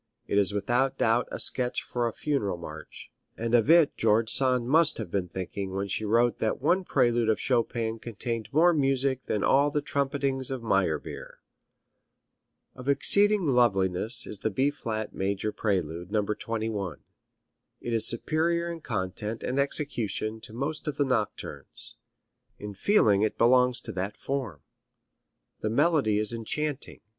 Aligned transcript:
It 0.25 0.39
is 0.39 0.51
without 0.51 0.97
doubt 0.97 1.27
a 1.31 1.39
sketch 1.39 1.83
for 1.83 2.07
a 2.07 2.11
funeral 2.11 2.57
march, 2.57 3.11
and 3.37 3.53
of 3.53 3.69
it 3.69 3.95
George 3.97 4.31
Sand 4.31 4.67
must 4.67 4.97
have 4.97 5.11
been 5.11 5.27
thinking 5.29 5.75
when 5.75 5.85
she 5.87 6.05
wrote 6.05 6.39
that 6.39 6.59
one 6.59 6.83
prelude 6.83 7.29
of 7.29 7.39
Chopin 7.39 7.99
contained 7.99 8.49
more 8.51 8.73
music 8.73 9.25
than 9.25 9.43
all 9.43 9.69
the 9.69 9.79
trumpetings 9.83 10.49
of 10.49 10.63
Meyerbeer. 10.63 11.37
Of 12.73 12.89
exceeding 12.89 13.45
loveliness 13.45 14.25
is 14.25 14.39
the 14.39 14.49
B 14.49 14.71
flat 14.71 15.13
major 15.13 15.51
prelude, 15.51 16.11
No. 16.11 16.25
21. 16.25 17.01
It 17.79 17.93
is 17.93 18.07
superior 18.07 18.71
in 18.71 18.81
content 18.81 19.43
and 19.43 19.59
execution 19.59 20.39
to 20.41 20.51
most 20.51 20.87
of 20.87 20.97
the 20.97 21.05
nocturnes. 21.05 21.97
In 22.57 22.73
feeling 22.73 23.21
it 23.21 23.37
belongs 23.37 23.79
to 23.81 23.91
that 23.91 24.17
form. 24.17 24.61
The 25.59 25.69
melody 25.69 26.17
is 26.17 26.33
enchanting. 26.33 27.01